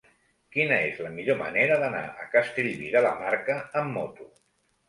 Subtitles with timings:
[0.53, 4.31] Quina és la millor manera d'anar a Castellví de la Marca amb moto?